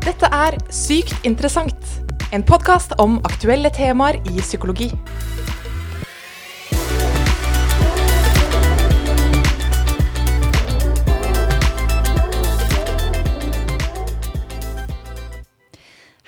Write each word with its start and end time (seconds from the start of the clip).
Dette 0.00 0.28
er 0.32 0.54
Sykt 0.72 1.26
interessant, 1.28 1.88
en 2.32 2.40
podkast 2.48 2.94
om 3.02 3.18
aktuelle 3.28 3.68
temaer 3.68 4.16
i 4.24 4.38
psykologi. 4.40 4.86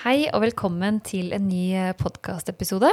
Hei 0.03 0.27
og 0.35 0.43
velkommen 0.45 1.01
til 1.09 1.33
en 1.33 1.49
ny 1.49 1.95
podkastepisode. 1.97 2.93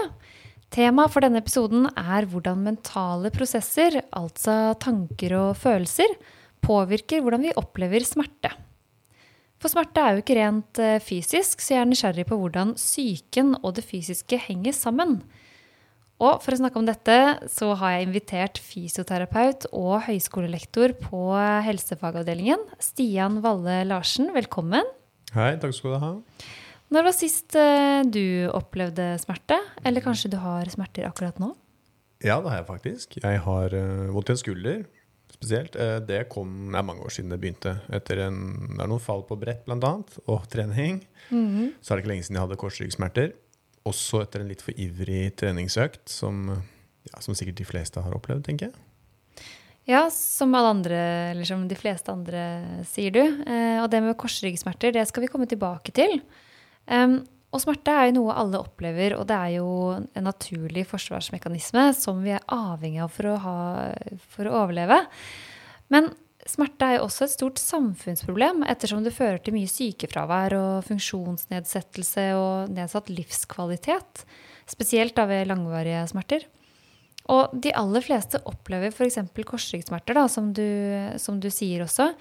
Temaet 0.72 1.12
for 1.12 1.28
denne 1.28 1.44
episoden 1.44 1.90
er 1.92 2.30
hvordan 2.32 2.64
mentale 2.70 3.34
prosesser, 3.36 4.00
altså 4.16 4.78
tanker 4.80 5.36
og 5.42 5.60
følelser, 5.60 6.16
påvirker 6.64 7.20
hvordan 7.26 7.50
vi 7.50 7.56
opplever 7.60 8.08
smerte. 8.08 8.56
For 9.60 9.68
smerte 9.68 10.00
er 10.00 10.16
jo 10.16 10.22
ikke 10.24 10.38
rent 10.38 10.80
eh, 10.80 11.02
fysisk, 11.04 11.60
så 11.60 11.74
jeg 11.74 11.84
er 11.84 11.90
nysgjerrig 11.90 12.24
på 12.30 12.38
hvordan 12.40 12.78
psyken 12.80 13.58
og 13.60 13.76
det 13.76 13.84
fysiske 13.84 14.40
henger 14.40 14.76
sammen. 14.76 15.18
Og 16.20 16.40
for 16.44 16.56
å 16.56 16.60
snakke 16.60 16.80
om 16.80 16.88
dette, 16.88 17.16
så 17.52 17.74
har 17.80 17.96
jeg 17.96 18.08
invitert 18.08 18.60
fysioterapeut 18.60 19.68
og 19.76 20.02
høyskolelektor 20.08 20.96
på 21.04 21.22
helsefagavdelingen, 21.64 22.64
Stian 22.84 23.40
Valle 23.44 23.82
Larsen. 23.88 24.32
Velkommen. 24.36 24.88
Hei, 25.36 25.54
takk 25.60 25.76
skal 25.76 25.96
du 25.96 26.00
ha. 26.04 26.14
Når 26.90 27.06
var 27.06 27.16
sist 27.16 27.56
eh, 27.60 28.00
du 28.08 28.48
opplevde 28.56 29.12
smerte? 29.22 29.60
Eller 29.84 30.04
kanskje 30.04 30.32
du 30.32 30.40
har 30.42 30.72
smerter 30.72 31.08
akkurat 31.08 31.36
nå? 31.40 31.52
Ja, 32.24 32.40
det 32.40 32.52
har 32.52 32.62
jeg 32.62 32.68
faktisk. 32.68 33.20
Jeg 33.20 33.44
har 33.46 33.76
uh, 33.76 34.08
vondt 34.12 34.32
i 34.32 34.36
en 34.36 34.40
skulder 34.40 34.80
spesielt. 35.40 35.76
Uh, 35.80 35.98
det 36.04 36.26
kom 36.32 36.72
det 36.74 36.80
er 36.80 36.86
mange 36.86 37.06
år 37.06 37.14
siden 37.16 37.32
det 37.34 37.40
begynte. 37.42 37.78
Etter 37.96 38.26
en, 38.28 38.42
det 38.76 38.84
er 38.84 38.92
noen 38.92 39.04
fall 39.04 39.24
på 39.28 39.38
brett 39.40 39.64
bl.a. 39.68 39.94
og 40.28 40.50
trening. 40.52 41.02
Mm 41.30 41.48
-hmm. 41.48 41.72
Så 41.82 41.94
er 41.94 41.98
det 41.98 42.04
ikke 42.04 42.14
lenge 42.14 42.24
siden 42.24 42.36
jeg 42.36 42.48
hadde 42.48 42.62
korsryggsmerter. 42.64 43.32
Også 43.86 44.22
etter 44.22 44.42
en 44.42 44.48
litt 44.48 44.62
for 44.62 44.74
ivrig 44.78 45.36
treningsøkt, 45.36 46.10
som, 46.10 46.62
ja, 47.14 47.22
som 47.22 47.36
sikkert 47.36 47.56
de 47.58 47.66
fleste 47.66 48.02
har 48.02 48.14
opplevd, 48.14 48.44
tenker 48.44 48.66
jeg. 48.66 48.76
Ja, 49.88 50.10
som 50.10 50.54
alle 50.54 50.70
andre, 50.70 51.32
eller 51.32 51.46
som 51.46 51.68
de 51.68 51.76
fleste 51.76 52.12
andre, 52.12 52.84
sier 52.86 53.12
du. 53.12 53.22
Uh, 53.22 53.84
og 53.84 53.90
det 53.90 54.04
med 54.04 54.18
korsryggsmerter, 54.18 54.92
det 54.92 55.08
skal 55.08 55.22
vi 55.22 55.28
komme 55.28 55.48
tilbake 55.48 55.92
til. 55.92 56.22
Um, 56.86 57.26
og 57.50 57.62
smerte 57.64 57.94
er 57.94 58.10
jo 58.10 58.20
noe 58.20 58.38
alle 58.38 58.60
opplever, 58.62 59.16
og 59.18 59.26
det 59.30 59.38
er 59.38 59.54
jo 59.58 59.70
en 59.98 60.26
naturlig 60.28 60.84
forsvarsmekanisme 60.90 61.88
som 61.98 62.20
vi 62.22 62.36
er 62.36 62.46
avhengig 62.54 63.02
av 63.02 63.14
for 63.14 63.32
å, 63.32 63.38
ha, 63.42 63.60
for 64.36 64.50
å 64.50 64.58
overleve. 64.64 65.00
Men 65.90 66.12
smerte 66.46 66.86
er 66.86 67.00
jo 67.00 67.08
også 67.08 67.26
et 67.26 67.34
stort 67.34 67.62
samfunnsproblem, 67.62 68.62
ettersom 68.70 69.02
det 69.06 69.16
fører 69.16 69.42
til 69.42 69.58
mye 69.58 69.72
sykefravær 69.72 70.56
og 70.60 70.86
funksjonsnedsettelse 70.92 72.28
og 72.38 72.70
nedsatt 72.76 73.10
livskvalitet. 73.14 74.24
Spesielt 74.70 75.18
da 75.18 75.26
ved 75.30 75.50
langvarige 75.50 76.06
smerter. 76.12 76.46
Og 77.34 77.54
de 77.62 77.74
aller 77.78 78.06
fleste 78.06 78.42
opplever 78.50 78.94
f.eks. 78.94 79.20
korsryggsmerter, 79.46 80.22
som, 80.30 80.54
som 81.22 81.42
du 81.42 81.50
sier 81.54 81.86
også. 81.86 82.12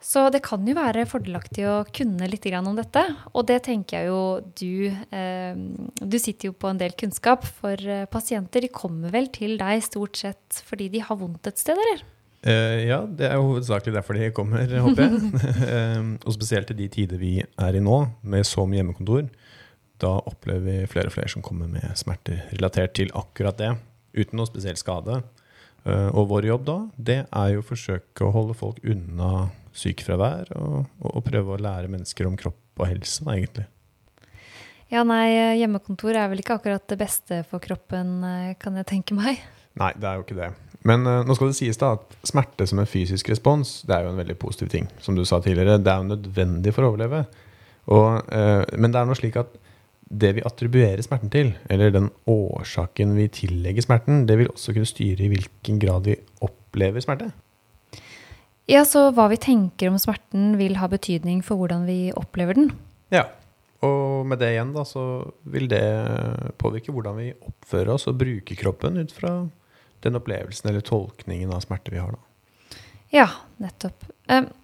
Så 0.00 0.22
det 0.32 0.40
kan 0.46 0.64
jo 0.64 0.72
være 0.78 1.04
fordelaktig 1.08 1.66
å 1.68 1.82
kunne 1.92 2.28
litt 2.30 2.46
om 2.56 2.72
dette. 2.76 3.02
Og 3.36 3.44
det 3.50 3.58
tenker 3.66 3.98
jeg 3.98 4.08
jo 4.08 4.22
du 4.56 4.88
eh, 4.88 5.58
Du 6.00 6.16
sitter 6.18 6.48
jo 6.48 6.56
på 6.56 6.70
en 6.70 6.80
del 6.80 6.96
kunnskap, 6.96 7.44
for 7.44 7.76
eh, 7.76 8.06
pasienter 8.08 8.64
de 8.64 8.72
kommer 8.72 9.12
vel 9.12 9.28
til 9.28 9.58
deg 9.60 9.84
stort 9.84 10.16
sett 10.16 10.62
fordi 10.64 10.88
de 10.88 11.04
har 11.04 11.20
vondt 11.20 11.46
et 11.50 11.60
sted, 11.60 11.76
eller? 11.76 12.02
Uh, 12.40 12.80
ja, 12.88 13.02
det 13.04 13.26
er 13.28 13.36
jo 13.36 13.50
hovedsakelig 13.50 13.92
derfor 13.98 14.16
de 14.16 14.30
kommer, 14.32 14.70
håper 14.86 15.04
jeg. 15.04 15.20
og 16.26 16.32
spesielt 16.32 16.72
i 16.72 16.78
de 16.78 16.88
tider 16.88 17.20
vi 17.20 17.34
er 17.44 17.76
i 17.76 17.82
nå, 17.84 17.98
med 18.22 18.48
så 18.48 18.64
mye 18.64 18.80
hjemmekontor. 18.80 19.28
Da 20.00 20.14
opplever 20.24 20.64
vi 20.64 20.88
flere 20.88 21.12
og 21.12 21.16
flere 21.18 21.28
som 21.28 21.44
kommer 21.44 21.68
med 21.68 21.84
smerter 22.00 22.46
relatert 22.54 22.96
til 22.96 23.12
akkurat 23.12 23.60
det, 23.60 23.74
uten 24.16 24.40
noe 24.40 24.48
spesiell 24.48 24.80
skade. 24.80 25.20
Uh, 25.86 26.08
og 26.12 26.28
vår 26.28 26.50
jobb 26.50 26.64
da, 26.68 26.78
det 27.00 27.18
er 27.24 27.52
jo 27.54 27.62
å 27.62 27.66
forsøke 27.66 28.26
å 28.26 28.32
holde 28.34 28.56
folk 28.58 28.80
unna 28.84 29.48
sykefravær, 29.76 30.50
og, 30.58 30.88
og, 31.06 31.20
prøve 31.24 31.54
å 31.54 31.60
lære 31.62 31.90
mennesker 31.90 32.28
om 32.28 32.36
kropp 32.38 32.82
og 32.82 32.88
helse, 32.90 33.24
da, 33.24 33.36
egentlig. 33.36 33.66
Ja, 34.90 35.04
nei, 35.06 35.30
hjemmekontor 35.60 36.16
er 36.18 36.30
vel 36.32 36.42
ikke 36.42 36.56
akkurat 36.58 36.84
det 36.90 36.98
beste 36.98 37.44
for 37.46 37.62
kroppen, 37.62 38.18
eh, 38.26 38.56
kan 38.58 38.74
jeg 38.80 38.88
tenke 38.90 39.14
meg. 39.14 39.38
Nei, 39.78 39.92
det 39.94 40.08
er 40.08 40.18
jo 40.18 40.24
ikke 40.24 40.38
det. 40.40 40.50
Men 40.88 41.04
uh, 41.06 41.20
nå 41.26 41.36
skal 41.36 41.52
det 41.52 41.58
sies 41.60 41.78
da 41.78 41.92
at 41.98 42.16
smerte 42.26 42.66
som 42.66 42.80
en 42.82 42.88
fysisk 42.88 43.30
respons, 43.30 43.80
det 43.86 43.94
er 43.94 44.06
jo 44.06 44.14
en 44.14 44.18
veldig 44.18 44.36
positiv 44.40 44.72
ting. 44.72 44.88
Som 45.04 45.14
du 45.14 45.22
sa 45.28 45.38
tidligere, 45.44 45.78
det 45.78 45.92
er 45.92 46.02
jo 46.02 46.10
nødvendig 46.10 46.74
for 46.74 46.86
å 46.86 46.92
overleve. 46.92 47.22
Og, 47.90 48.32
uh, 48.32 48.64
men 48.80 48.90
det 48.90 49.00
er 49.00 49.08
noe 49.08 49.18
slik 49.18 49.38
at 49.38 49.54
det 50.10 50.32
vi 50.36 50.44
attribuerer 50.46 51.02
smerten 51.06 51.30
til, 51.30 51.52
eller 51.70 51.92
den 51.94 52.08
årsaken 52.30 53.14
vi 53.14 53.28
tillegger 53.30 53.84
smerten, 53.84 54.24
det 54.26 54.40
vil 54.40 54.50
også 54.50 54.74
kunne 54.74 54.88
styre 54.88 55.26
i 55.26 55.30
hvilken 55.30 55.78
grad 55.82 56.08
vi 56.10 56.16
opplever 56.42 57.02
smerte. 57.04 57.30
Ja, 58.70 58.84
så 58.86 59.08
hva 59.14 59.26
vi 59.30 59.38
tenker 59.40 59.90
om 59.90 59.98
smerten 59.98 60.54
vil 60.58 60.76
ha 60.78 60.86
betydning 60.90 61.44
for 61.46 61.58
hvordan 61.58 61.86
vi 61.88 62.12
opplever 62.14 62.58
den. 62.58 62.70
Ja, 63.14 63.26
og 63.86 64.26
med 64.28 64.42
det 64.42 64.52
igjen 64.52 64.74
da, 64.74 64.84
så 64.86 65.04
vil 65.48 65.70
det 65.70 65.82
påvirke 66.60 66.92
hvordan 66.94 67.16
vi 67.18 67.30
oppfører 67.34 67.94
oss 67.94 68.06
og 68.10 68.18
bruker 68.20 68.58
kroppen 68.58 68.98
ut 69.00 69.14
fra 69.14 69.32
den 70.04 70.18
opplevelsen 70.18 70.70
eller 70.70 70.84
tolkningen 70.84 71.52
av 71.54 71.64
smerte 71.64 71.94
vi 71.94 72.02
har. 72.02 72.14
da. 72.14 72.29
Ja, 73.10 73.26
nettopp. 73.58 74.06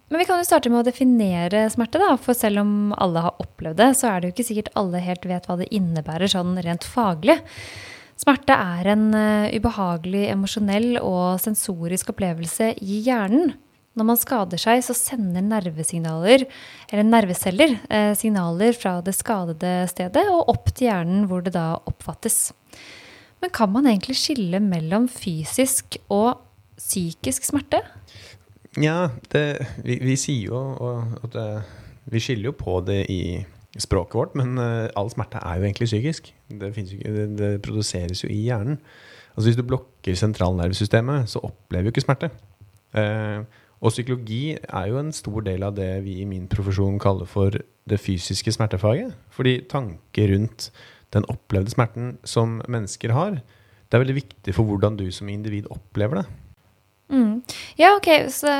Men 0.09 0.19
vi 0.21 0.25
kan 0.25 0.39
jo 0.39 0.47
starte 0.47 0.71
med 0.71 0.79
å 0.79 0.87
definere 0.87 1.65
smerte, 1.71 1.99
da. 1.99 2.13
For 2.21 2.37
selv 2.37 2.61
om 2.63 2.73
alle 2.95 3.25
har 3.25 3.43
opplevd 3.43 3.79
det, 3.81 3.91
så 3.99 4.07
er 4.09 4.21
det 4.21 4.29
jo 4.29 4.35
ikke 4.37 4.47
sikkert 4.47 4.73
alle 4.79 5.03
helt 5.03 5.27
vet 5.27 5.49
hva 5.49 5.57
det 5.59 5.67
innebærer 5.75 6.31
sånn 6.31 6.55
rent 6.63 6.87
faglig. 6.87 7.41
Smerte 8.17 8.55
er 8.55 8.87
en 8.95 9.09
eh, 9.13 9.55
ubehagelig 9.59 10.23
emosjonell 10.31 10.95
og 11.03 11.41
sensorisk 11.43 12.13
opplevelse 12.15 12.71
i 12.81 13.01
hjernen. 13.05 13.51
Når 13.97 14.07
man 14.07 14.19
skader 14.21 14.61
seg, 14.61 14.79
så 14.85 14.93
sender 14.97 15.43
nervesignaler, 15.45 16.45
eller 16.87 17.05
nerveceller, 17.05 17.75
eh, 17.89 18.11
signaler 18.17 18.73
fra 18.77 18.99
det 19.05 19.15
skadede 19.17 19.73
stedet 19.91 20.23
og 20.31 20.53
opp 20.53 20.71
til 20.71 20.87
hjernen, 20.87 21.27
hvor 21.29 21.43
det 21.45 21.55
da 21.57 21.81
oppfattes. 21.89 22.53
Men 23.41 23.53
kan 23.53 23.73
man 23.73 23.89
egentlig 23.89 24.17
skille 24.17 24.61
mellom 24.63 25.09
fysisk 25.11 25.99
og 26.13 26.39
psykisk 26.77 27.45
smerte? 27.49 27.83
Ja, 28.77 29.09
det, 29.33 29.43
vi, 29.81 29.97
vi, 30.03 30.15
sier 30.19 30.51
jo 30.51 30.59
at 31.25 31.37
Vi 32.07 32.21
skiller 32.21 32.51
jo 32.51 32.57
på 32.57 32.79
det 32.85 33.03
i 33.09 33.21
språket 33.77 34.17
vårt, 34.17 34.35
men 34.37 34.57
uh, 34.57 34.87
all 34.97 35.09
smerte 35.13 35.41
er 35.41 35.59
jo 35.59 35.67
egentlig 35.67 35.89
psykisk. 35.89 36.29
Det, 36.49 36.71
jo, 36.77 37.13
det, 37.15 37.27
det 37.37 37.51
produseres 37.65 38.23
jo 38.23 38.29
i 38.29 38.43
hjernen. 38.47 38.79
Altså 39.37 39.51
Hvis 39.51 39.57
du 39.59 39.65
blokker 39.69 40.17
sentralnervesystemet, 40.17 41.29
så 41.29 41.41
opplever 41.45 41.87
du 41.87 41.93
ikke 41.93 42.01
smerte. 42.01 42.31
Eh, 42.97 43.43
og 43.77 43.93
psykologi 43.93 44.55
er 44.57 44.87
jo 44.89 44.97
en 44.97 45.11
stor 45.13 45.43
del 45.45 45.65
av 45.67 45.75
det 45.77 45.91
vi 46.07 46.15
i 46.23 46.25
min 46.25 46.47
profesjon 46.49 46.97
kaller 47.01 47.29
for 47.29 47.53
det 47.53 47.99
fysiske 48.01 48.55
smertefaget. 48.55 49.13
Fordi 49.29 49.59
tanker 49.69 50.33
rundt 50.33 50.71
den 51.13 51.27
opplevde 51.29 51.71
smerten 51.75 52.15
som 52.25 52.57
mennesker 52.65 53.13
har, 53.13 53.37
det 53.87 53.95
er 53.95 54.03
veldig 54.03 54.17
viktig 54.17 54.55
for 54.57 54.67
hvordan 54.67 54.97
du 54.97 55.05
som 55.13 55.29
individ 55.29 55.69
opplever 55.71 56.23
det. 56.23 56.25
Mm. 57.13 57.41
Ja, 57.79 57.93
ok, 57.95 58.09
så 58.33 58.51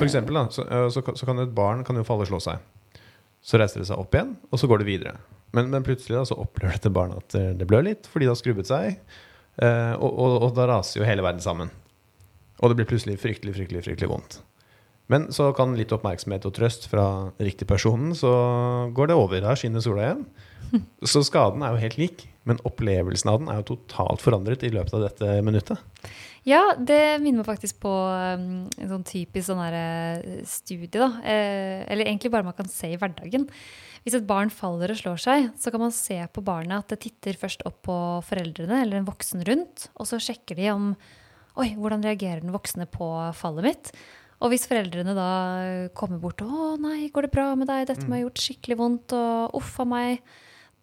For 0.00 0.06
eksempel, 0.08 0.34
da, 0.34 0.48
så, 0.50 0.64
så, 0.90 1.02
så, 1.14 1.26
kan 1.28 1.38
et 1.42 1.54
barn 1.54 1.84
kan 1.86 1.98
jo 1.98 2.06
falle 2.06 2.26
og 2.26 2.32
slå 2.32 2.40
seg. 2.42 2.64
Så 3.44 3.60
reiser 3.60 3.82
det 3.82 3.90
seg 3.90 4.00
opp 4.00 4.16
igjen, 4.16 4.34
og 4.50 4.60
så 4.60 4.70
går 4.70 4.82
det 4.82 4.88
videre. 4.88 5.14
Men, 5.54 5.68
men 5.70 5.86
plutselig 5.86 6.16
da, 6.16 6.24
så 6.26 6.38
opplever 6.42 6.74
dette 6.74 6.90
barnet 6.90 7.22
at 7.22 7.58
det 7.60 7.68
blør 7.70 7.84
litt 7.86 8.08
fordi 8.10 8.26
det 8.26 8.32
har 8.32 8.40
skrubbet 8.40 8.70
seg. 8.70 8.96
Eh, 9.62 9.94
og, 9.94 10.10
og, 10.10 10.36
og 10.48 10.56
da 10.56 10.66
raser 10.70 11.00
jo 11.00 11.06
hele 11.06 11.22
verden 11.22 11.44
sammen. 11.44 11.70
Og 12.62 12.70
det 12.70 12.78
blir 12.80 12.88
plutselig 12.90 13.20
fryktelig, 13.22 13.54
fryktelig, 13.56 13.84
fryktelig 13.86 14.10
vondt. 14.10 14.40
Men 15.12 15.28
så 15.36 15.50
kan 15.56 15.76
litt 15.76 15.92
oppmerksomhet 15.92 16.46
og 16.48 16.54
trøst 16.56 16.88
fra 16.88 17.06
riktig 17.36 17.68
personen, 17.68 18.14
så 18.16 18.32
går 18.96 19.10
det 19.10 19.18
over. 19.20 19.42
Da 19.44 19.56
skinner 19.58 19.84
sola 19.84 20.08
igjen. 20.08 20.26
Så 21.06 21.20
skaden 21.22 21.62
er 21.62 21.74
jo 21.74 21.82
helt 21.84 21.98
lik, 22.00 22.22
men 22.48 22.58
opplevelsen 22.66 23.30
av 23.30 23.36
den 23.38 23.50
er 23.52 23.60
jo 23.60 23.74
totalt 23.74 24.22
forandret 24.24 24.64
i 24.66 24.72
løpet 24.72 24.96
av 24.96 25.04
dette 25.04 25.36
minuttet. 25.44 25.78
Ja, 26.44 26.74
det 26.76 27.20
minner 27.22 27.40
meg 27.40 27.48
faktisk 27.48 27.78
på 27.84 27.92
um, 27.92 28.64
en 28.68 28.90
sånn 28.90 29.04
typisk 29.06 29.46
sånn 29.48 29.62
eh, 29.64 30.42
studie, 30.48 30.90
da. 30.92 31.08
Eh, 31.22 31.84
eller 31.88 32.08
egentlig 32.08 32.32
bare 32.34 32.48
man 32.48 32.56
kan 32.56 32.68
se 32.68 32.90
i 32.92 32.98
hverdagen. 33.00 33.46
Hvis 34.04 34.18
et 34.18 34.26
barn 34.28 34.52
faller 34.52 34.92
og 34.92 35.00
slår 35.00 35.22
seg, 35.22 35.46
så 35.56 35.72
kan 35.72 35.80
man 35.86 35.94
se 35.96 36.18
på 36.28 36.44
barnet 36.44 36.82
at 36.82 36.92
det 36.92 37.00
titter 37.06 37.38
først 37.40 37.64
opp 37.68 37.80
på 37.88 37.96
foreldrene 38.28 38.82
eller 38.82 39.00
en 39.00 39.08
voksen 39.08 39.46
rundt, 39.48 39.88
og 39.96 40.10
så 40.10 40.20
sjekker 40.20 40.60
de 40.60 40.72
om 40.74 40.90
Oi, 41.54 41.68
hvordan 41.78 42.02
reagerer 42.02 42.40
den 42.42 42.50
voksne 42.50 42.82
på 42.90 43.06
fallet 43.38 43.62
mitt? 43.68 43.90
Og 44.44 44.52
hvis 44.52 44.66
foreldrene 44.68 45.14
da 45.16 45.28
kommer 45.96 46.20
bort 46.20 46.42
og 46.44 46.52
'Å 46.52 46.64
nei, 46.76 47.08
går 47.08 47.26
det 47.26 47.32
bra 47.32 47.54
med 47.56 47.66
deg? 47.70 47.86
Dette 47.88 48.04
må 48.04 48.18
ha 48.18 48.24
gjort 48.26 48.42
skikkelig 48.44 48.76
vondt', 48.76 49.14
og 49.16 49.56
'uff 49.56 49.80
a 49.80 49.84
meg', 49.88 50.20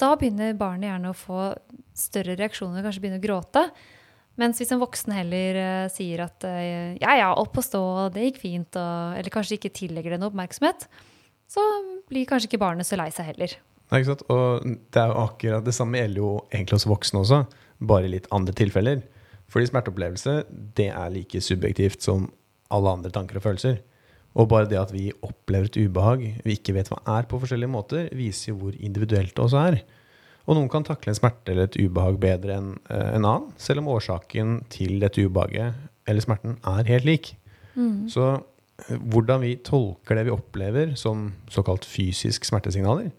da 0.02 0.16
begynner 0.18 0.58
barnet 0.58 0.90
gjerne 0.90 1.12
å 1.12 1.18
få 1.18 1.54
større 1.94 2.34
reaksjoner, 2.40 2.82
kanskje 2.82 3.02
begynne 3.04 3.22
å 3.22 3.28
gråte. 3.28 3.70
Mens 4.42 4.58
hvis 4.58 4.72
en 4.74 4.82
voksen 4.82 5.14
heller 5.14 5.60
uh, 5.62 5.90
sier 5.94 6.26
at 6.26 6.42
uh, 6.42 6.98
'ja 6.98 7.14
ja, 7.22 7.30
opp 7.38 7.54
og 7.54 7.64
stå, 7.64 8.10
det 8.10 8.32
gikk 8.32 8.42
fint', 8.42 8.76
og, 8.82 9.20
eller 9.20 9.30
kanskje 9.30 9.60
ikke 9.60 9.78
tillegger 9.78 10.16
det 10.16 10.20
noe 10.20 10.34
oppmerksomhet, 10.34 10.88
så 11.46 11.62
blir 12.10 12.26
kanskje 12.26 12.50
ikke 12.50 12.66
barnet 12.66 12.88
så 12.88 12.98
lei 12.98 13.12
seg 13.14 13.30
heller. 13.30 13.54
Ja, 13.92 14.00
ikke 14.00 14.16
sant? 14.16 14.26
Og 14.32 14.66
det 14.66 14.98
er 14.98 15.12
jo 15.12 15.22
akkurat 15.22 15.66
det 15.68 15.76
samme 15.76 16.00
gjelder 16.02 16.18
jo 16.24 16.34
egentlig 16.50 16.80
hos 16.80 16.90
voksne 16.90 17.22
også, 17.22 17.46
bare 17.78 18.08
i 18.08 18.14
litt 18.16 18.30
andre 18.32 18.56
tilfeller. 18.58 19.04
Fordi 19.52 19.68
smerteopplevelse 19.68 20.46
det 20.80 20.90
er 20.96 21.12
like 21.12 21.42
subjektivt 21.44 22.02
som 22.02 22.32
alle 22.74 22.94
andre 22.98 23.12
tanker 23.14 23.40
og 23.40 23.46
følelser. 23.46 23.80
Og 24.40 24.48
bare 24.52 24.70
det 24.70 24.80
at 24.80 24.94
vi 24.96 25.10
opplever 25.26 25.68
et 25.68 25.80
ubehag 25.82 26.22
vi 26.46 26.56
ikke 26.56 26.76
vet 26.78 26.92
hva 26.92 27.02
er 27.18 27.28
på 27.28 27.40
forskjellige 27.42 27.72
måter, 27.72 28.08
viser 28.16 28.54
jo 28.54 28.62
hvor 28.62 28.78
individuelt 28.80 29.36
det 29.36 29.44
også 29.44 29.66
er. 29.66 29.82
Og 30.48 30.58
noen 30.58 30.72
kan 30.72 30.86
takle 30.88 31.12
en 31.12 31.20
smerte 31.20 31.54
eller 31.54 31.68
et 31.68 31.78
ubehag 31.82 32.18
bedre 32.22 32.56
enn 32.58 32.72
eh, 32.90 33.12
en 33.18 33.28
annen, 33.28 33.52
selv 33.62 33.84
om 33.84 33.92
årsaken 33.94 34.62
til 34.74 34.98
dette 35.04 35.22
ubehaget 35.22 35.76
eller 36.10 36.24
smerten 36.24 36.58
er 36.68 36.90
helt 36.90 37.08
lik. 37.08 37.34
Mm. 37.76 38.08
Så 38.12 38.26
eh, 38.34 38.98
hvordan 39.14 39.44
vi 39.44 39.54
tolker 39.68 40.18
det 40.18 40.26
vi 40.30 40.34
opplever 40.34 40.96
som 41.00 41.30
såkalt 41.52 41.86
fysisk 41.88 42.48
smertesignaler, 42.48 43.12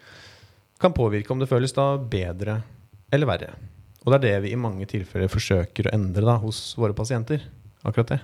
kan 0.82 0.96
påvirke 0.96 1.30
om 1.30 1.38
det 1.38 1.50
føles 1.50 1.76
da 1.76 1.94
bedre 1.96 2.58
eller 3.12 3.28
verre. 3.28 3.52
Og 4.02 4.10
det 4.10 4.18
er 4.18 4.24
det 4.24 4.36
vi 4.48 4.56
i 4.56 4.58
mange 4.58 4.88
tilfeller 4.90 5.30
forsøker 5.30 5.86
å 5.86 5.94
endre 5.94 6.26
da, 6.26 6.40
hos 6.42 6.72
våre 6.80 6.96
pasienter. 6.96 7.44
Akkurat 7.86 8.16
det. 8.16 8.22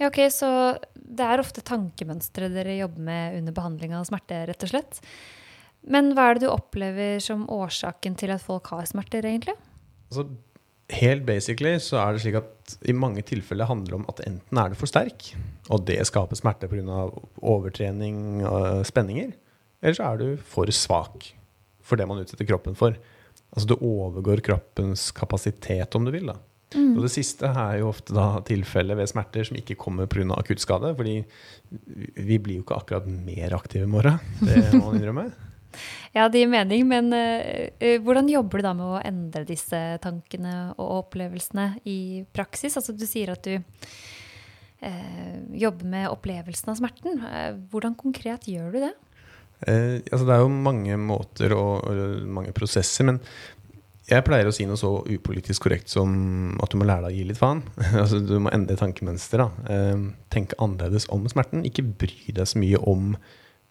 Ja, 0.00 0.08
ok, 0.08 0.18
Så 0.32 0.48
det 0.94 1.26
er 1.26 1.42
ofte 1.42 1.62
tankemønstre 1.62 2.48
dere 2.52 2.78
jobber 2.78 3.04
med 3.06 3.38
under 3.38 3.54
behandling 3.54 3.94
av 3.94 4.06
smerte, 4.08 4.40
rett 4.48 4.66
og 4.66 4.72
slett. 4.72 4.98
Men 5.84 6.14
hva 6.16 6.30
er 6.30 6.38
det 6.38 6.46
du 6.46 6.50
opplever 6.52 7.20
som 7.22 7.44
årsaken 7.52 8.16
til 8.18 8.32
at 8.34 8.42
folk 8.42 8.72
har 8.72 8.86
smerter, 8.88 9.26
egentlig? 9.28 9.54
Altså, 10.08 10.26
helt 10.96 11.24
basically 11.28 11.76
så 11.82 12.00
er 12.00 12.14
det 12.14 12.24
slik 12.24 12.40
at 12.40 12.74
i 12.88 12.96
mange 12.96 13.22
tilfeller 13.26 13.68
handler 13.68 13.92
det 13.92 13.98
om 14.00 14.08
at 14.10 14.22
enten 14.24 14.60
er 14.60 14.72
du 14.72 14.78
for 14.80 14.90
sterk, 14.90 15.30
og 15.68 15.84
det 15.88 16.00
skaper 16.08 16.40
smerte 16.40 16.70
pga. 16.70 17.06
overtrening 17.44 18.44
og 18.48 18.84
spenninger, 18.88 19.34
eller 19.82 19.98
så 19.98 20.10
er 20.10 20.22
du 20.22 20.28
for 20.40 20.72
svak 20.72 21.34
for 21.84 22.00
det 22.00 22.08
man 22.08 22.22
utsetter 22.22 22.48
kroppen 22.48 22.76
for. 22.78 22.96
Altså 23.54 23.68
du 23.68 23.76
overgår 23.76 24.42
kroppens 24.44 25.10
kapasitet, 25.14 25.94
om 25.94 26.06
du 26.06 26.10
vil. 26.14 26.32
da. 26.32 26.38
Mm. 26.74 26.92
Og 26.96 27.04
det 27.06 27.12
siste 27.14 27.48
er 27.48 27.78
jo 27.80 27.90
ofte 27.92 28.14
da 28.16 28.28
tilfellet 28.46 28.98
ved 28.98 29.10
smerter 29.10 29.46
som 29.48 29.58
ikke 29.58 29.78
kommer 29.80 30.10
pga. 30.10 30.26
akutt 30.36 30.62
skade. 30.62 30.94
fordi 30.96 31.24
vi 32.16 32.38
blir 32.38 32.60
jo 32.60 32.66
ikke 32.66 32.78
akkurat 32.78 33.06
mer 33.06 33.54
aktive 33.54 33.84
i 33.84 33.90
morgen. 33.90 34.18
Det 34.40 34.72
må 34.74 34.90
man 34.90 35.00
innrømme. 35.00 35.28
Ja, 36.14 36.28
det 36.30 36.38
gir 36.38 36.46
mening, 36.46 36.84
men 36.86 37.08
eh, 37.10 37.96
hvordan 37.98 38.28
jobber 38.30 38.60
du 38.60 38.62
da 38.62 38.70
med 38.78 38.86
å 38.86 39.00
endre 39.02 39.40
disse 39.48 39.98
tankene 39.98 40.52
og 40.76 41.00
opplevelsene 41.00 41.80
i 41.90 42.22
praksis? 42.30 42.76
Altså 42.78 42.94
du 42.94 43.02
sier 43.10 43.32
at 43.32 43.42
du 43.42 43.56
uh, 43.58 45.38
jobber 45.50 45.90
med 45.96 46.06
opplevelsen 46.12 46.70
av 46.70 46.78
smerten. 46.78 47.18
Uh, 47.18 47.58
hvordan 47.72 47.98
konkret 47.98 48.46
gjør 48.46 48.70
du 48.70 48.78
det? 48.84 48.92
Eh, 49.64 50.02
altså 50.10 50.24
det 50.26 50.34
er 50.34 50.42
jo 50.42 50.50
mange 50.50 50.96
måter 51.00 51.54
og, 51.56 51.86
og 51.88 52.24
mange 52.36 52.52
prosesser, 52.56 53.06
men 53.08 53.20
jeg 54.10 54.24
pleier 54.26 54.48
å 54.48 54.52
si 54.54 54.66
noe 54.68 54.76
så 54.76 54.90
upolitisk 55.08 55.64
korrekt 55.64 55.88
som 55.92 56.58
at 56.62 56.72
du 56.72 56.76
må 56.80 56.84
lære 56.88 57.06
deg 57.06 57.14
å 57.14 57.16
gi 57.18 57.24
litt 57.30 57.40
faen. 57.40 57.62
altså 58.02 58.18
Du 58.20 58.34
må 58.44 58.52
endre 58.52 58.76
tankemønster. 58.76 59.40
da. 59.40 59.48
Eh, 59.72 60.02
tenke 60.34 60.58
annerledes 60.60 61.06
om 61.14 61.24
smerten. 61.30 61.64
Ikke 61.64 61.84
bry 61.86 62.12
deg 62.36 62.46
så 62.50 62.60
mye 62.60 62.80
om 62.84 63.14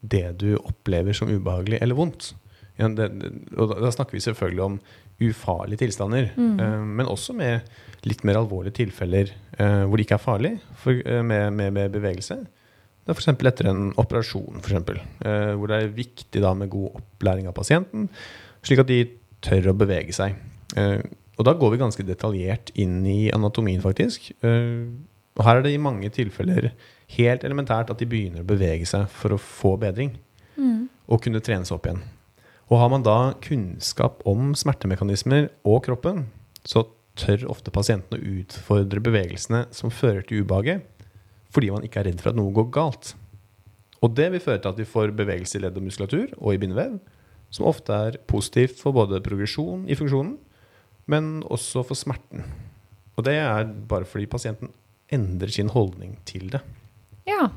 det 0.02 0.26
du 0.42 0.56
opplever 0.60 1.14
som 1.16 1.30
ubehagelig 1.32 1.80
eller 1.82 1.96
vondt. 1.96 2.34
Ja, 2.80 2.88
det, 2.90 3.12
og 3.56 3.76
da, 3.78 3.92
snakker 3.94 4.18
vi 4.18 4.24
selvfølgelig 4.26 4.64
om 4.66 4.80
ufarlige 5.22 5.84
tilstander, 5.86 6.32
Mm. 6.36 6.60
eh, 6.60 6.80
men 6.98 7.06
også 7.06 7.36
med 7.38 7.62
litt 8.04 8.24
mer 8.26 8.36
alvorlige 8.42 8.74
tilfeller 8.82 9.30
eh, 9.60 9.84
hvor 9.86 9.96
det 9.96 10.08
ikke 10.08 10.18
er 10.18 10.24
farlig 10.26 10.54
for, 10.82 10.92
eh, 11.06 11.22
med, 11.22 11.54
med, 11.54 11.72
med 11.78 11.92
bevegelse. 11.94 12.40
Det 13.06 13.12
er 13.14 13.14
f.eks. 13.20 13.28
etter 13.46 13.70
en 13.70 13.92
operasjon, 14.02 14.58
for 14.64 14.72
eksempel, 14.74 14.98
eh, 15.24 15.54
hvor 15.54 15.70
det 15.70 15.78
er 15.84 15.94
viktig 15.94 16.42
da 16.42 16.54
med 16.58 16.72
god 16.74 16.98
opplæring 17.00 17.48
av 17.48 17.54
pasienten, 17.54 18.10
slik 18.66 18.82
at 18.82 18.90
de 18.90 19.00
tør 19.44 19.72
å 19.72 19.78
bevege 19.78 20.16
seg. 20.16 20.38
Eh, 20.80 21.02
og 21.38 21.48
da 21.48 21.54
går 21.58 21.74
vi 21.74 21.82
ganske 21.82 22.06
detaljert 22.06 22.72
inn 22.80 23.02
i 23.10 23.32
anatomien, 23.34 23.82
faktisk. 23.84 24.32
Eh, 24.46 24.86
og 25.34 25.46
her 25.48 25.60
er 25.60 25.66
det 25.66 25.74
i 25.74 25.82
mange 25.82 26.10
tilfeller 26.14 26.72
helt 27.16 27.44
elementært 27.46 27.90
at 27.90 28.00
de 28.02 28.06
begynner 28.10 28.44
å 28.44 28.50
bevege 28.50 28.86
seg 28.90 29.08
for 29.10 29.36
å 29.36 29.42
få 29.42 29.76
bedring 29.82 30.16
Mm. 30.54 30.88
og 31.10 31.22
kunne 31.26 31.42
trene 31.42 31.66
seg 31.66 31.80
opp 31.80 31.88
igjen. 31.88 32.04
Og 32.70 32.78
har 32.78 32.90
man 32.94 33.02
da 33.02 33.34
kunnskap 33.42 34.22
om 34.30 34.54
smertemekanismer 34.54 35.48
og 35.66 35.84
kroppen, 35.88 36.28
så 36.64 36.86
tør 37.18 37.48
ofte 37.50 37.74
pasientene 37.74 38.20
å 38.20 38.38
utfordre 38.44 39.02
bevegelsene 39.02 39.64
som 39.74 39.90
fører 39.90 40.22
til 40.26 40.44
ubehaget, 40.46 40.86
fordi 41.50 41.72
man 41.74 41.82
ikke 41.86 42.02
er 42.04 42.12
redd 42.12 42.22
for 42.22 42.30
at 42.30 42.38
noe 42.38 42.54
går 42.54 42.70
galt. 42.74 43.16
Og 44.04 44.14
det 44.14 44.32
vil 44.32 44.44
føre 44.46 44.62
til 44.62 44.70
at 44.74 44.78
de 44.78 44.86
får 44.86 45.14
bevegelse 45.18 45.58
i 45.58 45.64
ledd 45.64 45.78
og 45.78 45.86
muskulatur 45.88 46.34
og 46.38 46.54
i 46.54 46.62
bindevev, 46.62 47.00
som 47.54 47.70
ofte 47.70 47.94
er 48.10 48.20
positivt 48.30 48.80
for 48.82 48.96
både 48.96 49.22
progresjon 49.24 49.86
i 49.86 49.98
funksjonen, 49.98 50.38
men 51.12 51.34
også 51.52 51.84
for 51.86 52.00
smerten. 52.00 52.46
Og 53.18 53.28
det 53.28 53.38
er 53.42 53.68
bare 53.90 54.08
fordi 54.10 54.26
pasienten 54.30 54.72
endrer 55.14 55.52
sin 55.54 55.70
holdning 55.74 56.18
til 56.26 56.50
det. 56.54 56.64
Ja. 57.30 57.52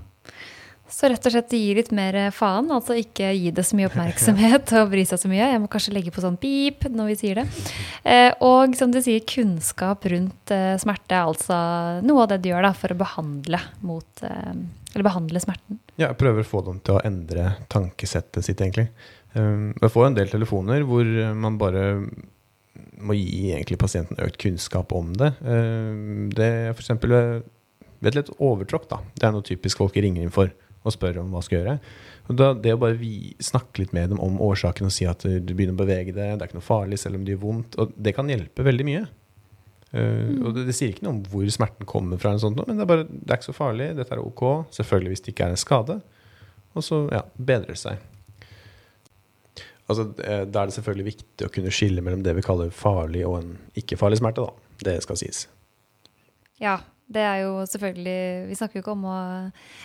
Så 0.86 1.08
rett 1.10 1.24
og 1.26 1.32
slett 1.34 1.50
gi 1.50 1.72
litt 1.74 1.88
mer 1.96 2.14
faen, 2.30 2.68
altså 2.70 2.94
ikke 3.00 3.32
gi 3.34 3.50
det 3.54 3.64
så 3.66 3.74
mye 3.78 3.88
oppmerksomhet 3.88 4.70
og 4.78 4.92
bry 4.92 5.02
seg 5.08 5.18
så 5.18 5.30
mye. 5.30 5.48
Jeg 5.50 5.62
må 5.62 5.70
kanskje 5.72 5.94
legge 5.96 6.12
på 6.14 6.22
sånn 6.22 6.38
pip 6.38 6.86
når 6.92 7.10
vi 7.10 7.16
sier 7.22 7.40
det. 7.40 7.46
Eh, 8.06 8.30
og 8.46 8.76
som 8.78 8.92
du 8.94 9.00
sier, 9.02 9.24
kunnskap 9.26 10.06
rundt 10.12 10.54
eh, 10.54 10.76
smerte 10.78 11.16
er 11.16 11.26
altså 11.26 11.58
noe 12.06 12.22
av 12.22 12.30
det 12.30 12.38
du 12.44 12.52
gjør 12.52 12.68
da, 12.68 12.72
for 12.78 12.94
å 12.94 13.00
behandle, 13.00 13.60
mot, 13.82 14.22
eh, 14.22 14.52
eller 14.94 15.08
behandle 15.08 15.42
smerten. 15.42 15.80
Ja, 15.96 16.12
jeg 16.12 16.20
prøver 16.22 16.46
å 16.46 16.50
få 16.52 16.62
dem 16.68 16.78
til 16.86 17.00
å 17.00 17.02
endre 17.08 17.50
tankesettet 17.72 18.46
sitt, 18.46 18.62
egentlig. 18.62 18.86
Um, 19.36 19.74
Jeg 19.82 19.92
får 19.92 20.06
en 20.08 20.16
del 20.16 20.32
telefoner 20.32 20.84
hvor 20.88 21.08
man 21.36 21.58
bare 21.60 21.86
må 22.96 23.16
gi 23.16 23.50
egentlig 23.52 23.76
pasienten 23.80 24.20
økt 24.24 24.38
kunnskap 24.40 24.92
om 24.96 25.12
det. 25.16 25.34
Um, 25.44 26.30
Det 26.32 26.46
er 26.46 26.72
for 26.72 26.84
eksempel 26.84 27.16
ved 28.00 28.16
litt 28.16 28.30
overtråkk, 28.38 28.88
da. 28.90 29.00
Det 29.16 29.24
er 29.28 29.34
noe 29.34 29.44
typisk 29.44 29.80
folk 29.80 29.96
ringer 29.96 30.24
inn 30.24 30.32
for 30.34 30.52
og 30.86 30.92
spør 30.94 31.16
om 31.18 31.32
hva 31.34 31.40
skal 31.42 31.58
gjøre. 31.58 31.72
Og 32.30 32.36
da, 32.38 32.52
det 32.54 32.74
å 32.76 32.78
bare 32.78 32.94
vi, 33.00 33.34
snakke 33.42 33.82
litt 33.82 33.94
med 33.96 34.12
dem 34.12 34.20
om 34.22 34.36
årsaken 34.44 34.86
og 34.86 34.92
si 34.94 35.06
at 35.10 35.24
du 35.24 35.50
begynner 35.50 35.74
å 35.74 35.80
bevege 35.80 36.12
deg, 36.14 36.36
det 36.36 36.44
er 36.44 36.46
ikke 36.46 36.60
noe 36.60 36.66
farlig 36.66 37.00
selv 37.02 37.18
om 37.18 37.24
det 37.26 37.34
gjør 37.34 37.40
vondt, 37.42 37.74
og 37.82 37.94
det 37.98 38.12
kan 38.14 38.30
hjelpe 38.30 38.62
veldig 38.66 38.86
mye. 38.86 39.00
Uh, 39.90 40.46
Og 40.46 40.52
det, 40.54 40.66
det 40.68 40.76
sier 40.78 40.92
ikke 40.92 41.06
noe 41.08 41.16
om 41.16 41.22
hvor 41.32 41.48
smerten 41.50 41.88
kommer 41.90 42.20
fra, 42.22 42.30
eller 42.30 42.44
sånt, 42.44 42.60
men 42.68 42.78
det 42.78 42.84
er 42.86 42.90
bare, 42.92 43.06
det 43.10 43.32
er 43.32 43.40
ikke 43.40 43.48
så 43.50 43.56
farlig, 43.56 43.88
dette 43.98 44.14
er 44.14 44.22
ok, 44.22 44.44
selvfølgelig 44.78 45.14
hvis 45.14 45.24
det 45.26 45.34
ikke 45.34 45.48
er 45.48 45.56
en 45.56 45.64
skade. 45.64 45.98
Og 46.76 46.86
så 46.86 47.00
ja, 47.16 47.24
bedrer 47.34 47.74
det 47.74 47.80
seg. 47.82 48.06
Altså, 49.86 50.08
eh, 50.24 50.42
da 50.50 50.62
er 50.62 50.70
det 50.70 50.76
selvfølgelig 50.76 51.10
viktig 51.12 51.46
å 51.46 51.52
kunne 51.54 51.74
skille 51.74 52.02
mellom 52.02 52.24
det 52.26 52.34
vi 52.38 52.44
kaller 52.44 52.74
farlig 52.74 53.22
og 53.28 53.38
en 53.42 53.54
ikke-farlig 53.78 54.18
smerte. 54.18 54.46
da. 54.46 54.72
Det 54.82 54.98
skal 55.04 55.18
sies. 55.20 55.46
Ja, 56.60 56.80
det 57.06 57.22
er 57.22 57.36
jo 57.44 57.60
selvfølgelig 57.70 58.48
Vi 58.48 58.56
snakker 58.58 58.78
jo 58.78 58.82
ikke 58.82 58.94
om 58.96 59.04
å 59.06 59.18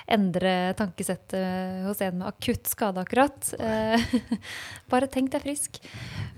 endre 0.10 0.74
tankesettet 0.80 1.84
hos 1.86 2.02
en 2.02 2.18
med 2.18 2.32
akutt 2.32 2.72
skade, 2.72 3.04
akkurat. 3.04 3.52
Eh, 3.62 4.16
Bare 4.92 5.10
tenk 5.12 5.30
deg 5.36 5.46
frisk. 5.46 5.78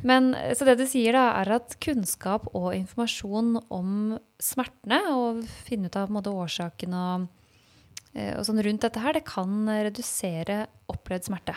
Men, 0.03 0.33
så 0.57 0.67
det 0.67 0.75
du 0.81 0.85
sier, 0.89 1.15
da, 1.15 1.39
er 1.39 1.55
at 1.55 1.77
kunnskap 1.83 2.49
og 2.51 2.73
informasjon 2.75 3.55
om 3.71 4.17
smertene, 4.43 4.99
og 5.15 5.45
finne 5.63 5.87
ut 5.87 5.99
av 6.01 6.11
måte, 6.11 6.33
årsaken 6.35 6.97
og, 6.99 7.29
eh, 8.11 8.33
og 8.35 8.43
sånn 8.43 8.59
rundt 8.67 8.83
dette 8.83 9.05
her, 9.05 9.15
det 9.15 9.23
kan 9.29 9.63
redusere 9.71 10.65
opplevd 10.91 11.31
smerte. 11.31 11.55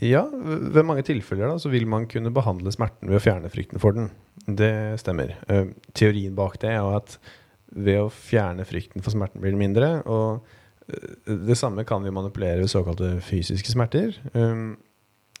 Ja, 0.00 0.24
ved 0.32 0.84
mange 0.86 1.04
tilfeller 1.04 1.50
da, 1.52 1.58
så 1.60 1.70
vil 1.72 1.86
man 1.90 2.06
kunne 2.10 2.32
behandle 2.34 2.72
smerten 2.72 3.10
ved 3.10 3.18
å 3.18 3.24
fjerne 3.24 3.50
frykten 3.52 3.80
for 3.82 3.96
den. 3.96 4.10
Det 4.44 4.72
stemmer. 5.00 5.34
Eh, 5.48 5.72
Teorien 5.96 6.36
bak 6.36 6.56
det 6.62 6.72
er 6.72 6.88
at 6.96 7.18
ved 7.74 8.00
å 8.00 8.12
fjerne 8.12 8.64
frykten 8.68 9.04
for 9.04 9.14
smerten 9.14 9.42
blir 9.42 9.52
den 9.54 9.60
mindre. 9.60 9.98
Og 10.08 10.44
eh, 10.88 11.36
det 11.48 11.58
samme 11.60 11.84
kan 11.88 12.04
vi 12.04 12.14
manipulere 12.14 12.62
ved 12.62 12.72
såkalte 12.72 13.16
fysiske 13.24 13.74
smerter. 13.74 14.16
Um, 14.32 14.76